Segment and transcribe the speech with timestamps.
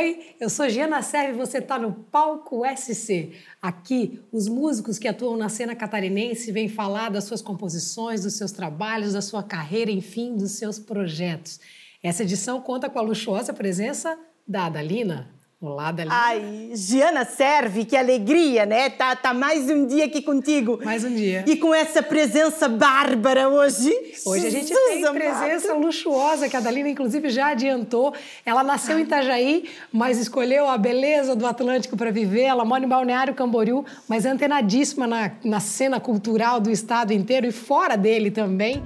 [0.00, 3.34] Oi, eu sou Giana Serve e você está no Palco SC.
[3.60, 8.50] Aqui, os músicos que atuam na cena catarinense vêm falar das suas composições, dos seus
[8.50, 11.60] trabalhos, da sua carreira, enfim, dos seus projetos.
[12.02, 16.16] Essa edição conta com a luxuosa presença da Adalina, Olá, Dalila.
[16.16, 18.88] Ai, Giana serve, que alegria, né?
[18.88, 20.80] Tá, tá mais um dia aqui contigo.
[20.82, 21.44] Mais um dia.
[21.46, 23.92] E com essa presença bárbara hoje.
[24.24, 28.14] Hoje a gente tem presença luxuosa, que a Dalina, inclusive, já adiantou.
[28.46, 32.44] Ela nasceu em Itajaí, mas escolheu a beleza do Atlântico para viver.
[32.44, 37.46] Ela mora em Balneário Camboriú, mas é antenadíssima na, na cena cultural do estado inteiro
[37.46, 38.82] e fora dele também.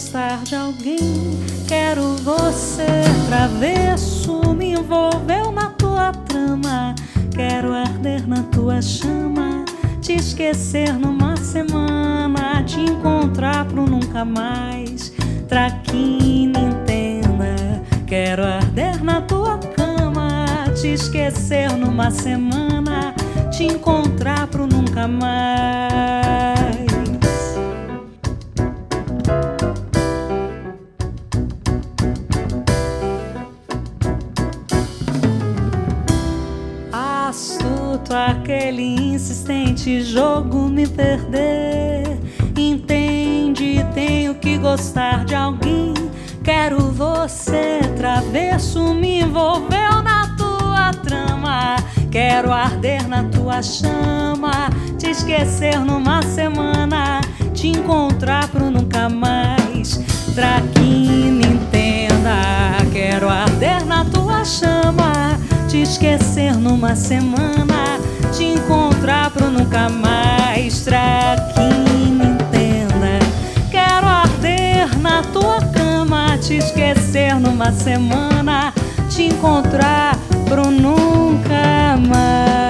[0.00, 1.38] Gostar de alguém.
[1.68, 2.86] Quero você
[3.28, 6.94] travesso, me envolveu na tua trama.
[7.30, 9.62] Quero arder na tua chama,
[10.00, 15.12] te esquecer numa semana, te encontrar pro nunca mais.
[15.46, 17.82] Traquina, entenda.
[18.06, 20.46] Quero arder na tua cama,
[20.80, 23.14] te esquecer numa semana
[23.50, 26.19] te encontrar pro nunca mais.
[38.12, 42.18] Aquele insistente jogo me perder.
[42.56, 45.94] Entende, tenho que gostar de alguém.
[46.42, 51.76] Quero você, travesso, me envolveu na tua trama.
[52.10, 57.20] Quero arder na tua chama, te esquecer numa semana,
[57.54, 60.00] te encontrar pro nunca mais.
[60.34, 62.76] Traquina, entenda.
[62.92, 63.79] Quero arder
[65.90, 67.98] esquecer numa semana,
[68.32, 70.84] te encontrar pro nunca mais.
[70.84, 73.18] Traquina, entenda.
[73.70, 78.72] Quero arder na tua cama, te esquecer numa semana,
[79.08, 80.16] te encontrar
[80.48, 82.69] pro nunca mais.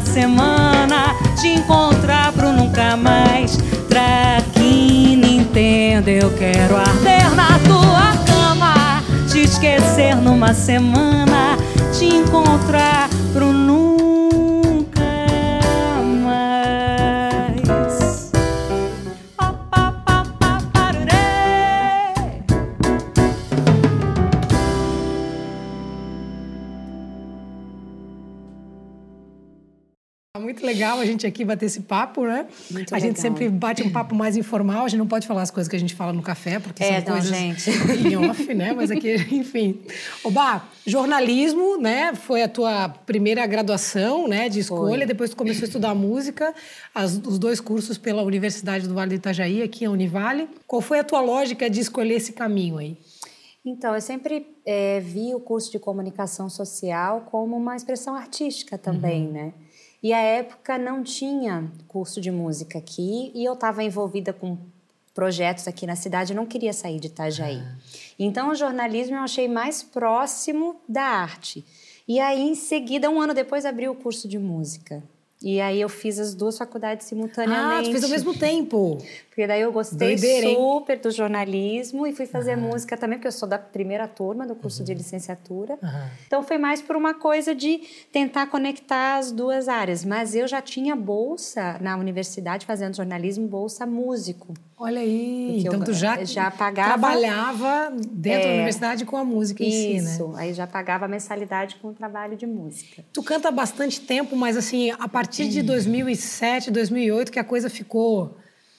[0.00, 3.58] Semana, te encontrar pro nunca mais.
[5.26, 11.56] Me entenda, eu quero arder na tua cama, te esquecer numa semana,
[11.98, 13.08] te encontrar
[30.38, 32.46] Muito legal a gente aqui bater esse papo, né?
[32.70, 33.22] Muito a gente legal.
[33.22, 35.78] sempre bate um papo mais informal, a gente não pode falar as coisas que a
[35.78, 37.70] gente fala no café, porque É, são não, coisas gente.
[38.08, 38.72] em off, né?
[38.72, 39.80] Mas aqui, enfim.
[40.24, 42.14] Oba, jornalismo, né?
[42.14, 44.48] Foi a tua primeira graduação, né?
[44.48, 45.06] De escolha, Foi.
[45.06, 46.54] depois tu começou a estudar música,
[46.94, 50.48] as- os dois cursos pela Universidade do Vale do Itajaí, aqui em Univale.
[50.66, 52.96] Qual foi a tua lógica de escolher esse caminho aí?
[53.64, 59.26] Então, eu sempre eh, vi o curso de comunicação social como uma expressão artística também,
[59.26, 59.52] né?
[60.02, 64.56] E a época não tinha curso de música aqui e eu estava envolvida com
[65.14, 67.62] projetos aqui na cidade, eu não queria sair de Itajaí.
[68.18, 71.64] Então, o jornalismo eu achei mais próximo da arte.
[72.06, 75.02] E aí, em seguida, um ano depois, abri o curso de música.
[75.42, 77.88] E aí eu fiz as duas faculdades Ah, simultaneamente.
[77.88, 78.98] tu fez ao mesmo tempo.
[79.36, 80.56] Porque daí eu gostei Doideira, hein?
[80.56, 84.54] super do jornalismo e fui fazer música também, porque eu sou da primeira turma do
[84.54, 85.78] curso de licenciatura.
[85.82, 86.10] Aham.
[86.26, 90.06] Então foi mais por uma coisa de tentar conectar as duas áreas.
[90.06, 94.54] Mas eu já tinha bolsa na universidade fazendo jornalismo, bolsa músico.
[94.78, 98.54] Olha aí, então eu tu já, já pagava- trabalhava dentro da É.
[98.54, 100.12] universidade com a música em si, né?
[100.14, 103.04] Isso, aí já pagava a mensalidade com o trabalho de música.
[103.12, 107.68] Tu canta há bastante tempo, mas assim, a partir de 2007, 2008 que a coisa
[107.68, 108.34] ficou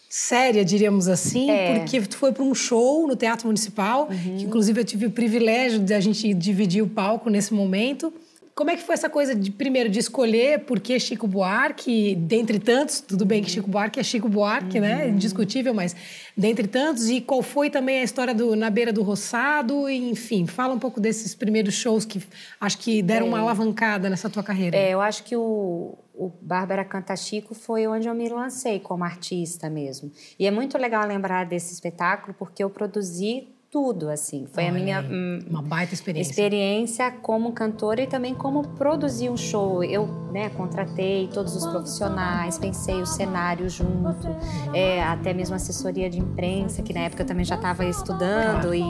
[0.09, 1.71] séria, diríamos assim, É.
[1.71, 1.79] Uhum.
[1.79, 5.79] porque tu foi para um show no Teatro Municipal, que inclusive eu tive o privilégio
[5.79, 8.13] de a gente dividir o palco nesse momento.
[8.57, 12.57] Como é que foi essa coisa de primeiro de escolher por que Chico Buarque, dentre
[12.57, 15.05] tantos, tudo bem que Chico Buarque é Chico Buarque, né?
[15.05, 15.09] Uhum.
[15.11, 15.95] Indiscutível, mas
[16.35, 20.73] dentre tantos, e qual foi também a história do Na Beira do Roçado, enfim, fala
[20.73, 22.19] um pouco desses primeiros shows que
[22.59, 24.75] acho que deram uma alavancada nessa tua carreira.
[24.75, 29.03] É, eu acho que o, o Bárbara Canta Chico foi onde eu me lancei como
[29.03, 30.11] artista mesmo.
[30.39, 34.47] E é muito legal lembrar desse espetáculo porque eu produzi tudo, assim.
[34.51, 36.31] Foi Olha a minha hum, uma baita experiência.
[36.31, 39.83] experiência como cantora e também como produzir um show.
[39.83, 44.27] Eu, né, contratei todos os profissionais, pensei o cenário junto,
[44.73, 48.83] é, até mesmo assessoria de imprensa, que na época eu também já estava estudando e,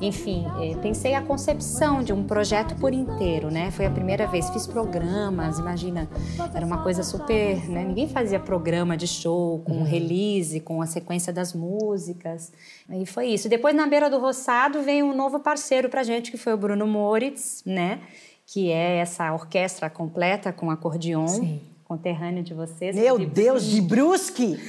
[0.00, 3.70] enfim, é, pensei a concepção de um projeto por inteiro, né?
[3.70, 6.08] Foi a primeira vez, fiz programas, imagina,
[6.52, 7.84] era uma coisa super, né?
[7.84, 12.52] Ninguém fazia programa de show com release, com a sequência das músicas.
[12.88, 13.48] Aí foi isso.
[13.48, 16.86] Depois, na beira do roçado, veio um novo parceiro pra gente, que foi o Bruno
[16.86, 18.00] Moritz, né?
[18.46, 21.60] Que é essa orquestra completa com acordeon, Sim.
[21.86, 22.94] Conterrâneo de vocês.
[22.96, 24.58] Meu De- Deus, de Brusque!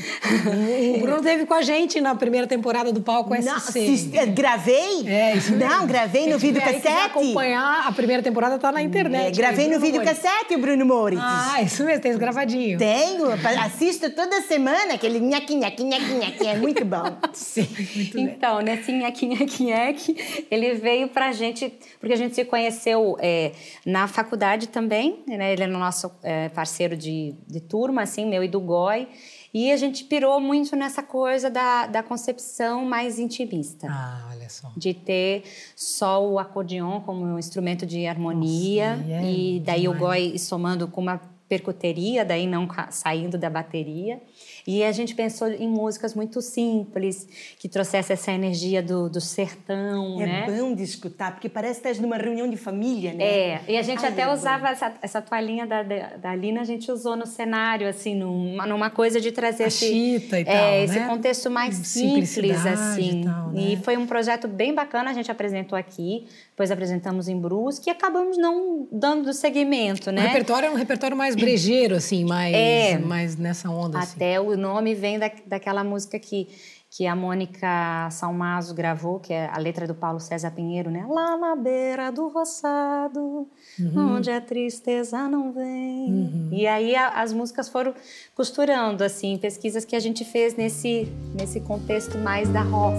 [0.98, 3.50] O Bruno teve com a gente na primeira temporada do Palco Não, SC.
[3.80, 5.08] assisti- gravei?
[5.08, 5.68] É, isso mesmo.
[5.70, 6.88] Não, gravei no quiser videocassete.
[6.88, 9.28] acompanhar, a primeira temporada tá na internet.
[9.28, 9.98] É, gravei Aí, no Moritz.
[10.00, 11.22] videocassete o Bruno Moritz.
[11.24, 12.78] Ah, isso mesmo, tem gravadinho.
[12.78, 13.28] Tenho,
[13.64, 17.04] assisto toda semana aquele nhaque, nhaque, nhaque, nhaque, é muito bom.
[17.34, 18.24] Sim, muito bem.
[18.26, 23.52] Então, nesse nheque, nheque, nheque, ele veio pra gente, porque a gente se conheceu é,
[23.86, 25.54] na faculdade também, né?
[25.54, 29.08] Ele é nosso é, parceiro de, de turma, assim, meu e do Goi.
[29.54, 33.88] E a gente pirou muito nessa coisa da, da concepção mais intimista.
[33.90, 34.72] Ah, olha só.
[34.76, 35.44] De ter
[35.76, 38.98] só o acordeon como um instrumento de harmonia.
[38.98, 40.30] Nossa, e é e daí o demais.
[40.30, 44.22] Goi somando com uma percuteria, daí não saindo da bateria.
[44.68, 47.26] E a gente pensou em músicas muito simples,
[47.58, 50.46] que trouxesse essa energia do, do sertão, É né?
[50.46, 53.24] bom de escutar, porque parece que estás numa reunião de família, né?
[53.24, 56.64] É, e a gente Ai, até é usava essa, essa toalhinha da, da, Lina, a
[56.66, 60.46] gente usou no cenário, assim, numa, numa coisa de trazer A esse, chita e é,
[60.46, 61.08] tal, esse né?
[61.08, 63.22] contexto mais simples, Simplicidade assim.
[63.22, 63.62] e tal, né?
[63.62, 67.92] E foi um projeto bem bacana, a gente apresentou aqui, depois apresentamos em Brusque e
[67.92, 70.22] acabamos não dando seguimento, O né?
[70.28, 72.98] repertório é um repertório mais brejeiro, assim, mais, É.
[72.98, 74.00] mais nessa onda.
[74.00, 74.16] Assim.
[74.18, 76.48] Até o nome vem da, daquela música que,
[76.90, 81.06] que a Mônica Salmazo gravou, que é a letra do Paulo César Pinheiro, né?
[81.08, 83.48] Lá na beira do roçado,
[83.80, 84.16] Uhum.
[84.16, 86.50] onde a tristeza não vem.
[86.52, 87.94] E aí a- as músicas foram
[88.34, 91.08] costurando, assim, pesquisas que a gente fez nesse,
[91.40, 92.98] nesse contexto mais da roça.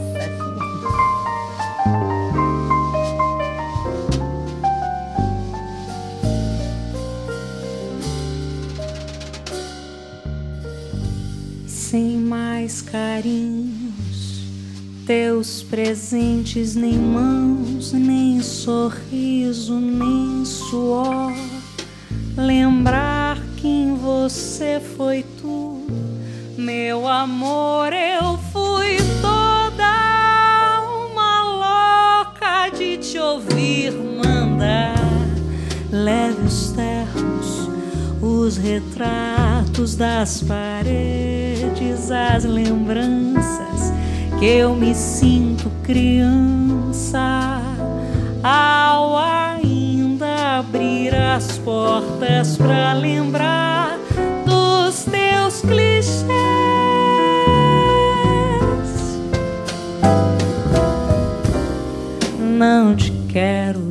[11.91, 14.43] Sem mais carinhos,
[15.07, 21.33] teus presentes, nem mãos, nem sorriso, nem suor.
[22.37, 25.87] Lembrar que em você foi tudo,
[26.59, 29.91] meu amor, eu fui toda
[31.11, 34.95] uma louca de te ouvir mandar.
[35.91, 36.48] Leve
[38.49, 43.93] os retratos das paredes, as lembranças
[44.39, 47.61] que eu me sinto criança
[48.43, 53.99] ao ainda abrir as portas para lembrar
[54.47, 56.25] dos teus clichês.
[62.57, 63.88] Não te quero,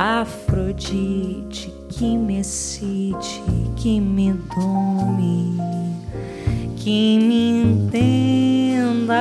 [0.00, 3.42] Afrodite que me excite,
[3.74, 5.60] que me dome,
[6.76, 9.16] que me entenda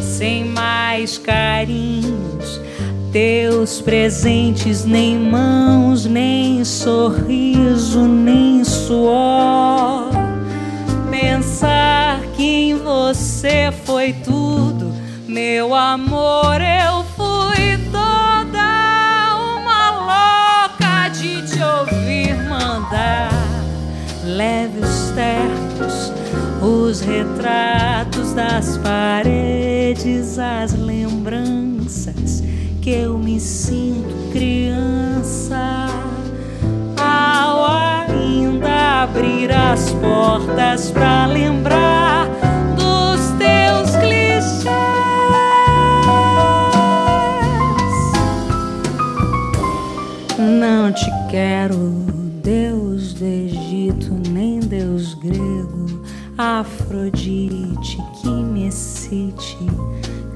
[0.00, 2.58] sem mais carinhos,
[3.12, 10.08] teus presentes, nem mãos, nem sorriso, nem suor.
[11.10, 14.41] Pensar que em você foi tudo,
[15.54, 19.90] meu amor, eu fui toda uma
[20.70, 23.28] louca de te ouvir mandar.
[24.24, 26.10] Leve os ternos,
[26.62, 32.42] os retratos das paredes, as lembranças
[32.80, 35.86] que eu me sinto criança.
[36.96, 42.21] Ao ainda abrir as portas pra lembrar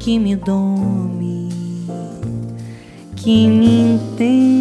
[0.06, 1.48] que me dome,
[3.16, 4.55] que me entenda.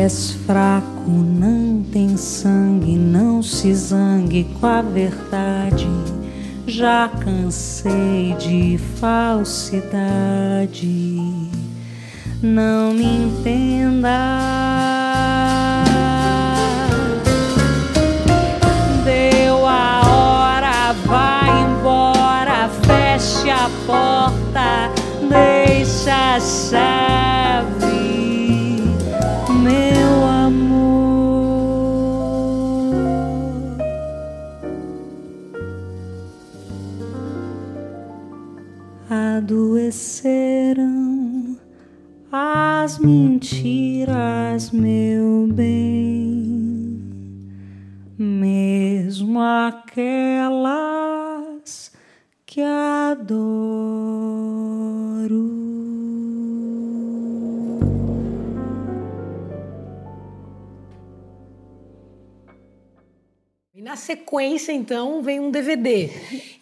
[0.00, 5.86] És fraco, não tem sangue, não se zangue com a verdade.
[6.66, 9.68] Já cansei de falsidade.
[12.42, 14.08] Não me entenda.
[19.04, 24.90] Deu a hora, vai embora, feche a porta,
[25.28, 27.49] deixa chave
[43.00, 47.00] mentiras, meu bem,
[48.18, 50.70] mesmo aquelas
[52.46, 53.40] que adoro.
[63.74, 66.10] E na sequência, então, vem um DVD.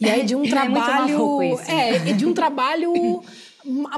[0.01, 1.49] E aí de um É muito trabalho.
[1.49, 2.11] né?
[2.11, 3.23] é, de um trabalho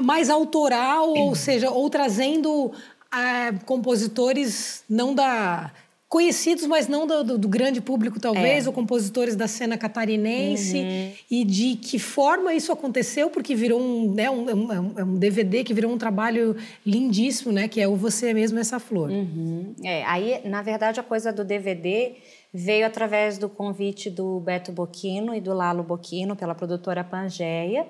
[0.03, 2.71] mais autoral, ou seja, ou trazendo
[3.11, 5.71] ah, compositores não da.
[6.09, 8.67] Conhecidos, mas não do, do- do grande público, talvez, É.
[8.67, 10.77] ou compositores da cena catarinense.
[10.77, 11.11] Uhum.
[11.31, 15.15] E de que forma isso aconteceu, porque virou um, né, um, é um- é um
[15.15, 16.53] DVD que virou um trabalho
[16.85, 17.69] lindíssimo, né?
[17.69, 19.09] Que é o Você Mesmo Essa Flor.
[19.09, 19.73] Uhum.
[19.85, 22.15] É, aí, na verdade, a coisa do DVD
[22.53, 27.87] veio através do convite do Beto Boquino e do Lalo Boquino pela produtora Pangeia,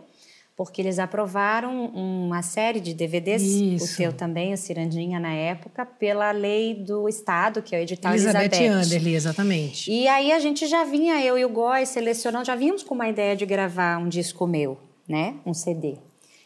[0.55, 3.93] porque eles aprovaram uma série de DVDs, Isso.
[3.93, 8.13] o teu também, o Cirandinha, na época, pela lei do Estado, que é o edital
[8.13, 8.67] Elizabeth, Elizabeth.
[8.67, 9.91] Anderle, exatamente.
[9.91, 13.07] E aí a gente já vinha, eu e o Góis, selecionando, já vínhamos com uma
[13.07, 14.77] ideia de gravar um disco meu,
[15.07, 15.35] né?
[15.45, 15.97] Um CD.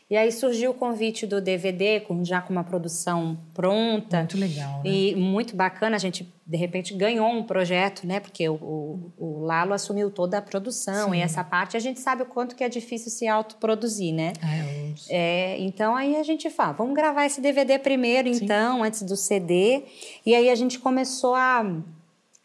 [0.07, 4.19] E aí surgiu o convite do DVD, com, já com uma produção pronta.
[4.19, 4.89] Muito legal, né?
[4.91, 8.19] E muito bacana, a gente de repente ganhou um projeto, né?
[8.19, 12.21] Porque o, o, o Lalo assumiu toda a produção e essa parte a gente sabe
[12.21, 14.33] o quanto que é difícil se autoproduzir, né?
[14.43, 19.01] É, os- É, então aí a gente fala, vamos gravar esse DVD primeiro, então, antes
[19.01, 19.85] do CD.
[20.23, 21.65] E aí a gente começou a,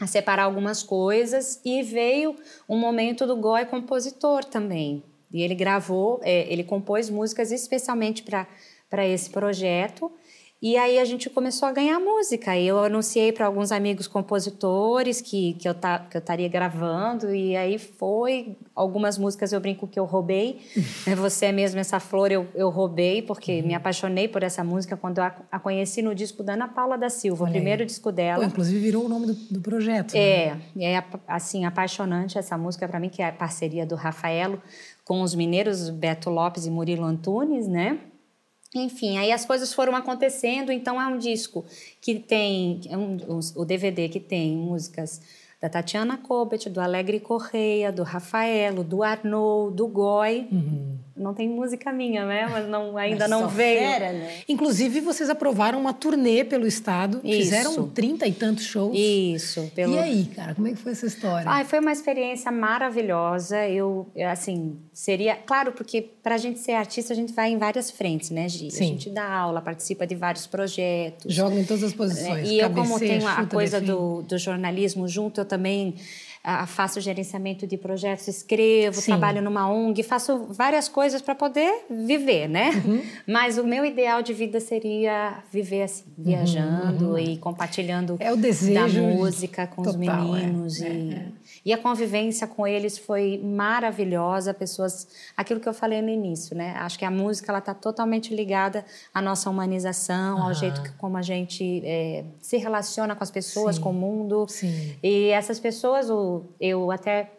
[0.01, 2.35] a separar algumas coisas e veio
[2.67, 5.03] um momento do Goi compositor também.
[5.33, 10.11] E ele gravou, é, ele compôs músicas especialmente para esse projeto.
[10.63, 12.55] E aí a gente começou a ganhar música.
[12.55, 15.75] E eu anunciei para alguns amigos compositores que, que eu
[16.13, 17.35] eu estaria gravando.
[17.35, 18.57] E aí foi.
[18.75, 20.61] Algumas músicas eu brinco que eu roubei.
[21.07, 24.97] É Você é mesmo essa flor eu, eu roubei, porque me apaixonei por essa música
[24.99, 27.61] quando eu a, a conheci no disco da Ana Paula da Silva, Olha o aí.
[27.61, 28.45] primeiro disco Pô, dela.
[28.45, 30.13] inclusive virou o nome do, do projeto.
[30.15, 30.21] né?
[30.21, 33.95] É, e é ap- assim apaixonante essa música para mim que é a parceria do
[33.95, 34.61] Rafaelo
[35.05, 37.99] com os mineiros Beto Lopes e Murilo Antunes, né?
[38.75, 41.65] Enfim, aí as coisas foram acontecendo, então é um disco
[42.01, 43.17] que tem é um,
[43.57, 45.21] o DVD que tem músicas
[45.61, 50.49] da Tatiana Kobet, do Alegre Correia, do Rafaelo, do Arnaud, do Goi.
[51.21, 52.49] Não tem música minha, né?
[52.51, 53.81] Mas não, ainda Mas não veio.
[53.81, 54.39] fera, né?
[54.49, 57.37] Inclusive, vocês aprovaram uma turnê pelo estado, Isso.
[57.37, 58.97] fizeram trinta e tantos shows.
[58.99, 61.65] Isso, pelo E aí, cara, como é que foi essa história?
[61.67, 63.69] Foi uma experiência maravilhosa.
[63.69, 65.37] Eu, assim, seria.
[65.37, 68.71] Claro, porque para a gente ser artista, a gente vai em várias frentes, né, Gi?
[68.71, 68.85] Sim.
[68.85, 71.35] A gente dá aula, participa de vários projetos.
[71.35, 72.49] Joga em todas as posições.
[72.49, 75.97] E eu, como cabeceia, tenho a coisa do, do jornalismo junto, eu também
[76.43, 79.13] ah, faço gerenciamento de projetos, escrevo, Sim.
[79.13, 82.71] trabalho numa ONG, faço várias coisas para poder viver, né?
[82.85, 83.03] Uhum.
[83.29, 88.37] Mas o meu ideal de vida seria viver assim, viajando e compartilhando Uhum, É o
[88.37, 90.41] desejo da música com os total, é.
[90.41, 91.27] meninos É, e, é.
[91.65, 94.55] E a convivência com eles foi maravilhosa.
[94.55, 96.75] Pessoas, aquilo que eu falei no início, né?
[96.79, 101.17] Acho que a música ela está totalmente ligada à nossa humanização, ao jeito que, como
[101.17, 103.83] a gente é, se relaciona com as pessoas, Sim.
[103.83, 104.47] com o mundo.
[104.49, 104.97] Sim.
[105.03, 107.31] E essas pessoas, o- eu até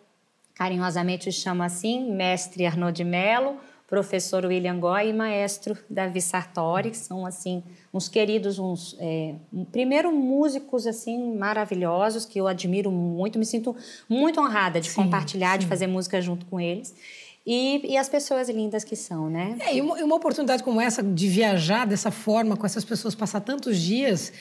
[0.53, 3.55] carinhosamente os chamo assim, mestre Arnaud de Mello,
[3.87, 9.35] professor William Goy e maestro Davi Sartori, que são assim uns queridos, uns é,
[9.71, 13.75] primeiro músicos assim maravilhosos que eu admiro muito, me sinto
[14.07, 15.69] muito honrada de Sim, compartilhar, de sim.
[15.69, 16.93] fazer música junto com eles.
[17.45, 19.57] E, e as pessoas lindas que são, né?
[19.59, 23.15] É, e uma, e uma oportunidade como essa de viajar dessa forma, com essas pessoas,
[23.15, 24.31] passar tantos dias,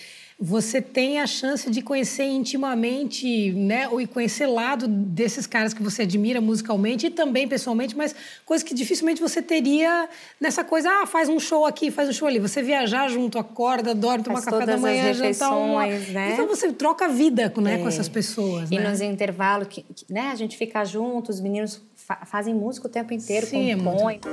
[0.42, 3.88] você tem a chance de conhecer intimamente, né?
[3.88, 8.14] Ou e conhecer lado desses caras que você admira musicalmente e também pessoalmente, mas
[8.46, 10.08] coisas que dificilmente você teria
[10.40, 12.38] nessa coisa, ah, faz um show aqui, faz um show ali.
[12.38, 15.86] Você viajar junto, acorda, dorme, toma café da manhã, jantar uma...
[15.86, 16.30] né?
[16.32, 17.88] Então você troca vida né, com É.
[17.88, 18.88] essas pessoas, E né?
[18.88, 22.90] nos intervalos, que, que, né, a gente fica junto, os meninos fa- fazem música o
[22.90, 24.26] tempo inteiro, Sim, é muito-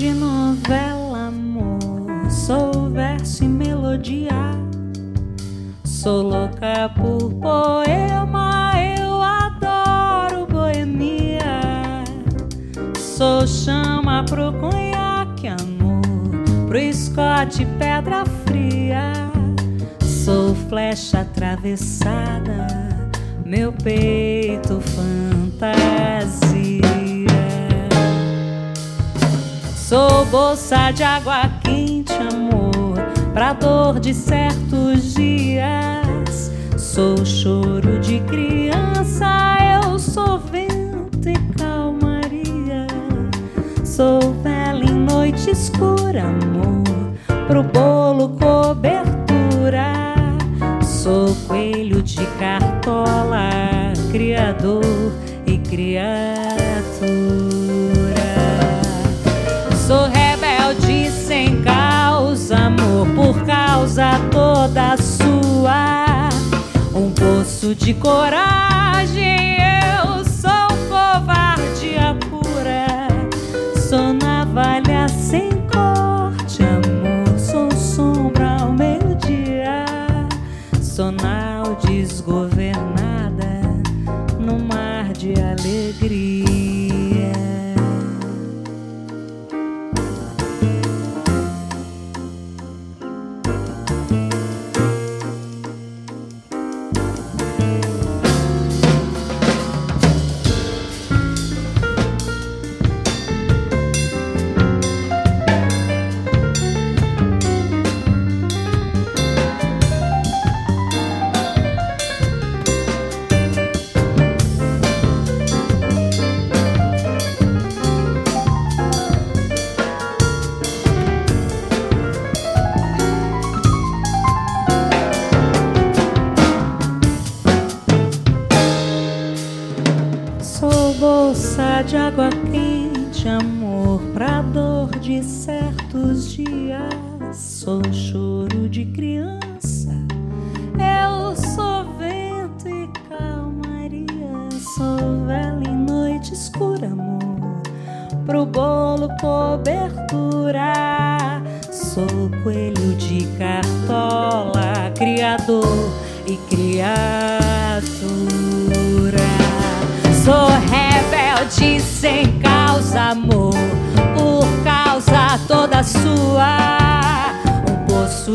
[0.00, 2.30] de novela, amor.
[2.30, 4.32] Sou verso e melodia.
[5.84, 12.02] Sou louca por poema, eu adoro boemia.
[12.98, 16.00] Sou chama pro conhaque, amor.
[16.66, 19.12] Pro Scott, pedra fria.
[20.00, 22.68] Sou flecha atravessada,
[23.44, 26.79] meu peito fantasia.
[29.90, 32.94] Sou bolsa de água quente, amor,
[33.34, 36.52] pra dor de certos dias.
[36.78, 39.26] Sou choro de criança,
[39.82, 42.86] eu sou vento e calmaria.
[43.84, 46.84] Sou vela em noite escura, amor,
[47.48, 50.14] pro bolo cobertura.
[50.84, 53.50] Sou coelho de cartola,
[54.12, 54.84] criador
[55.44, 57.59] e criatura.
[61.62, 66.28] Causa, amor, por causa toda sua.
[66.94, 68.69] Um poço de coragem,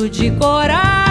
[0.04, 1.05] de coragem,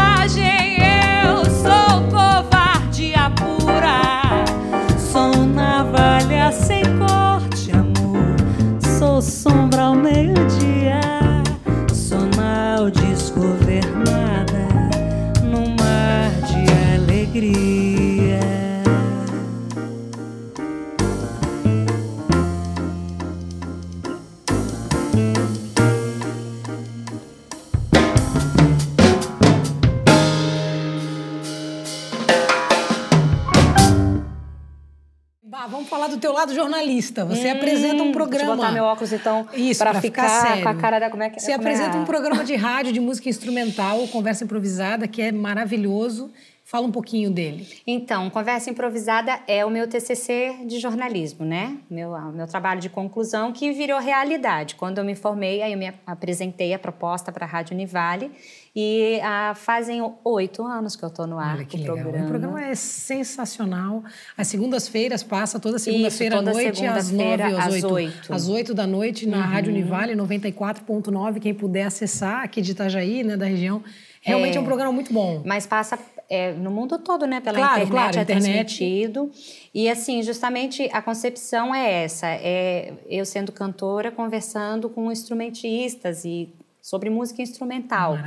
[37.13, 38.39] Você apresenta um programa.
[38.39, 39.45] Deixa eu botar meu óculos, então,
[39.79, 40.63] pra ficar, ficar sério.
[40.63, 41.11] com a cara da...
[41.11, 41.73] Como é que Você como é?
[41.73, 46.31] apresenta um programa de rádio de música instrumental, Conversa Improvisada, que é maravilhoso.
[46.67, 47.69] Fala um pouquinho dele.
[47.87, 51.77] Então, Conversa Improvisada é o meu TCC de jornalismo, né?
[51.91, 54.75] Meu, o meu trabalho de conclusão que virou realidade.
[54.75, 58.31] Quando eu me formei, aí eu me apresentei a proposta para a Rádio Univale
[58.75, 61.97] e ah, fazem oito anos que eu estou no ar Olha que com o legal.
[61.99, 62.25] programa.
[62.25, 64.03] O programa é sensacional.
[64.35, 68.29] Às segundas-feiras passa toda segunda-feira à noite, às segunda-feira, nove às às oito.
[68.31, 68.35] Uhum.
[68.35, 71.41] Às oito da noite, na Rádio Univale 94.9.
[71.41, 73.83] Quem puder acessar aqui de Itajaí, né, da região.
[74.23, 75.43] Realmente é, um programa muito bom.
[75.45, 75.99] Mas passa
[76.29, 77.41] é, no mundo todo, né?
[77.41, 78.45] Pela Claro, internet claro, é internet.
[78.77, 79.31] transmitido.
[79.75, 86.49] E assim, justamente a concepção é essa: é eu sendo cantora conversando com instrumentistas e
[86.81, 88.19] sobre música instrumental,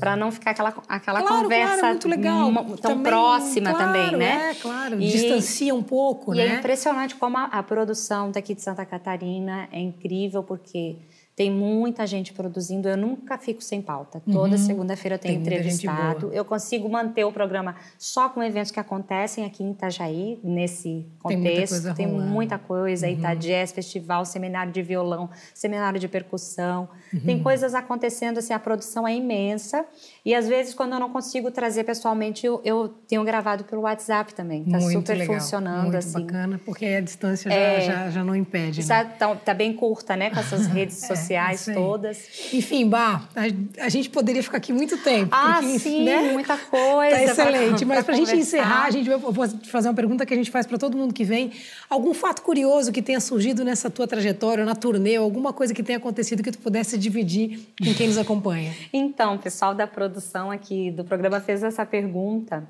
[0.00, 2.52] para não ficar aquela aquela Claro, conversa claro, muito legal.
[2.80, 4.50] tão Também, próxima claro, também, né?
[4.52, 4.98] É, claro.
[5.00, 6.46] E- Distancia um pouco, e né?
[6.46, 10.96] é impressionante como a, a produção daqui de Santa Catarina é incrível, porque
[11.36, 12.88] tem muita gente produzindo.
[12.88, 14.22] Eu nunca fico sem pauta.
[14.32, 15.42] Toda segunda-feira eu tenho Uhum.
[15.44, 16.32] Tem entrevistado.
[16.32, 21.36] Eu consigo manter o programa só com eventos que acontecem aqui em Itajaí, nesse Tem
[21.36, 21.72] muita contexto.
[21.72, 23.06] coisa Tem muita coisa.
[23.08, 26.88] Itajazz, festival, seminário de violão, seminário de percussão.
[27.12, 27.20] Uhum.
[27.20, 29.84] Tem coisas acontecendo, assim, a produção é imensa.
[30.24, 34.32] E às vezes, quando eu não consigo trazer pessoalmente, eu, eu tenho gravado pelo WhatsApp
[34.32, 34.64] também.
[34.64, 35.34] Tá muito super legal.
[35.38, 36.12] funcionando, muito assim.
[36.24, 37.80] bacana, porque a distância já, É.
[37.82, 38.78] já, já não impede.
[38.78, 38.80] né?
[38.80, 40.30] Está, tá, tá bem curta, né?
[40.30, 41.74] Com essas redes sociais aí.
[41.74, 42.18] todas.
[42.52, 45.30] Enfim, Bah, a, a gente poderia ficar aqui muito tempo.
[45.32, 46.32] Ah, porque, sim, né?
[46.32, 47.16] muita coisa.
[47.16, 47.84] Tá excelente.
[47.86, 50.32] pra- Mas para a gente encerrar, a gente vai eu vou fazer uma pergunta que
[50.34, 51.52] a gente faz para todo mundo que vem.
[51.90, 55.98] Algum fato curioso que tenha surgido nessa tua trajetória, na turnê, alguma coisa que tenha
[55.98, 58.72] acontecido que tu pudesse dividir com quem nos acompanha?
[58.92, 62.66] Então, o pessoal da produção aqui do programa fez essa pergunta.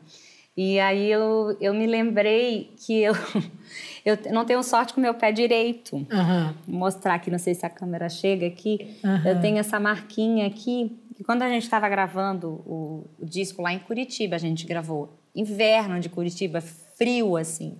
[0.56, 3.12] E aí eu, eu me lembrei que eu,
[4.04, 6.06] eu não tenho sorte com meu pé direito.
[6.10, 6.54] Aham.
[6.66, 8.98] Vou mostrar aqui, não sei se a câmera chega aqui.
[9.04, 9.28] Aham.
[9.28, 10.98] Eu tenho essa marquinha aqui.
[11.14, 15.18] Que quando a gente estava gravando o, o disco lá em Curitiba, a gente gravou
[15.34, 17.78] inverno de Curitiba, frio assim.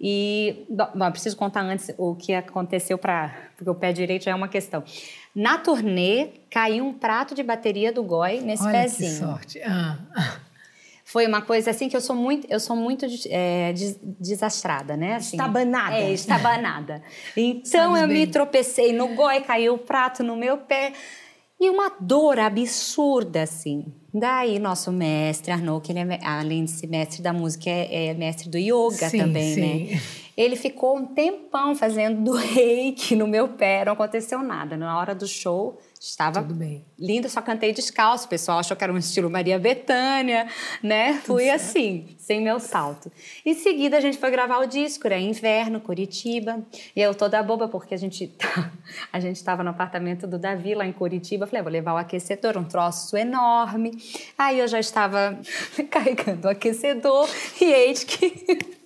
[0.00, 4.34] E bom, preciso contar antes o que aconteceu para porque o pé direito já é
[4.34, 4.82] uma questão.
[5.34, 9.10] Na turnê caiu um prato de bateria do Goi nesse Olha pezinho.
[9.10, 9.62] que sorte.
[9.62, 9.98] Ah.
[11.10, 15.16] Foi uma coisa assim que eu sou muito, eu sou muito é, des- desastrada, né?
[15.16, 15.96] Assim, Estabanada.
[15.96, 17.02] É, estabanada.
[17.36, 18.26] Então eu me bem.
[18.28, 20.92] tropecei no goi, caiu o prato no meu pé
[21.60, 23.86] e uma dor absurda assim.
[24.14, 28.06] Daí nosso mestre Arnaud, que ele é, me- além de ser mestre da música, é,
[28.06, 29.60] é mestre do yoga Sim, também, sim.
[29.60, 30.00] né?
[30.36, 34.76] Ele ficou um tempão fazendo do reiki no meu pé, não aconteceu nada.
[34.76, 36.84] Na hora do show, estava Tudo bem.
[36.98, 38.26] linda, só cantei descalço.
[38.26, 40.48] O pessoal achou que era um estilo Maria Bethânia,
[40.82, 41.14] né?
[41.24, 43.10] Fui assim, sem meu salto.
[43.44, 46.64] Em seguida, a gente foi gravar o disco, era inverno, Curitiba.
[46.96, 48.70] E eu toda boba, porque a gente tá-
[49.12, 51.46] a gente estava no apartamento do Davi, lá em Curitiba.
[51.46, 53.90] Falei, "Ah, vou levar o aquecedor, um troço enorme.
[54.38, 55.38] Aí eu já estava
[55.90, 57.28] carregando o aquecedor
[57.60, 58.79] e eis que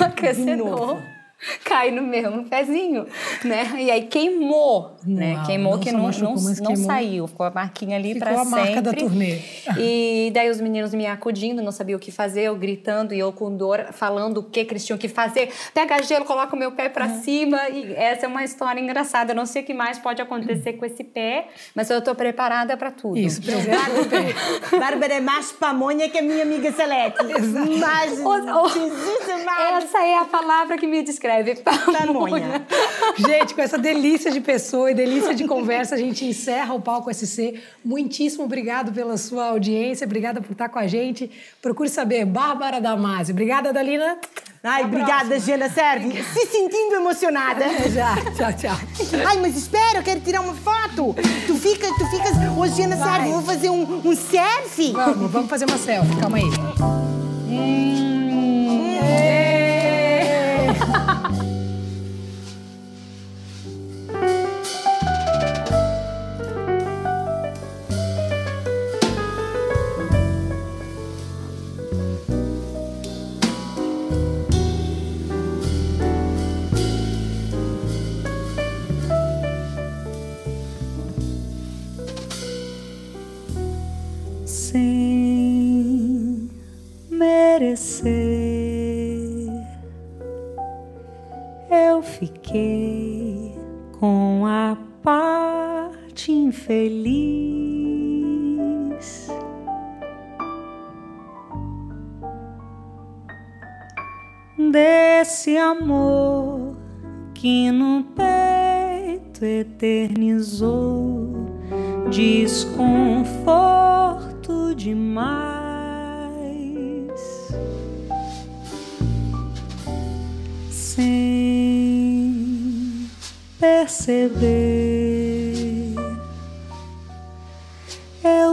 [0.00, 1.02] o aquecedor
[1.64, 3.06] cai no meu pezinho,
[3.44, 3.70] né?
[3.78, 5.34] E aí queimou, né?
[5.34, 6.76] Uau, Queimou que não, machucou, não, não queimou.
[6.76, 8.60] saiu, ficou a marquinha ali Ficou para a sempre.
[8.60, 9.38] marca da turnê.
[9.78, 13.32] E daí os meninos me acudindo, não sabia o que fazer, eu gritando e eu
[13.32, 15.50] com dor, falando o que que eles tinham que fazer.
[15.72, 17.68] Pega gelo, coloca o meu pé para cima.
[17.68, 19.32] E essa é uma história engraçada.
[19.32, 22.76] Eu não sei o que mais pode acontecer com esse pé, mas eu tô preparada
[22.76, 23.18] para tudo.
[23.18, 24.34] Isso, o pé.
[24.78, 27.16] Bárbara é mais pamonha que a minha amiga Salete.
[27.78, 28.20] Mas.
[29.84, 31.33] Essa é a palavra que me descreve.
[31.62, 32.66] Pamonha.
[33.16, 37.12] Gente, com essa delícia de pessoa e delícia de conversa, a gente encerra o Palco
[37.12, 37.60] SC.
[37.84, 41.30] Muitíssimo obrigado pela sua audiência, obrigada por estar com a gente.
[41.62, 43.32] Procure saber, Bárbara Damasi.
[43.32, 44.18] Obrigada, Dalina.
[44.62, 45.38] Ai, obrigada.
[45.38, 46.22] Jana Serve.
[46.22, 47.66] Se sentindo emocionada.
[47.66, 48.14] Até já.
[48.16, 48.76] Tchau, tchau.
[49.26, 51.14] Ai, mas espera, eu quero tirar uma foto.
[51.46, 52.32] Tu fica, tu ficas.
[52.56, 52.68] Ô, Vai.
[52.70, 54.92] Serve, vou fazer um, um selfie.
[54.92, 56.16] Vamos, vamos fazer uma selfie.
[56.16, 56.50] Calma aí.
[59.06, 59.23] sem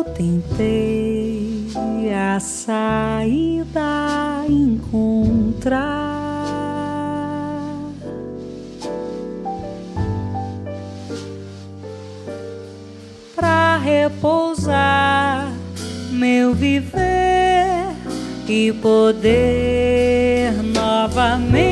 [0.01, 1.67] eu tentei
[2.35, 3.81] a saída
[4.49, 6.09] encontrar.
[13.83, 15.51] repousar
[16.11, 17.95] meu viver
[18.47, 21.70] e poder novamente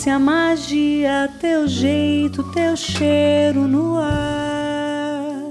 [0.00, 5.50] malícia, a magia, teu jeito, teu cheiro no ar.